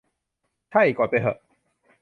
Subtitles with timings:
[0.71, 1.37] ใช่ กดไปเหอะ